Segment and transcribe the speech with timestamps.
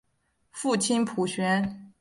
[0.49, 1.87] 父亲浦璇。